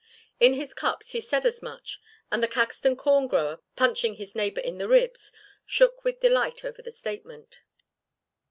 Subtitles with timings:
[0.39, 2.01] In his cups he said as much
[2.31, 5.31] and the Caxton corn grower, punching his neighbour in the ribs,
[5.63, 7.57] shook with delight over the statement.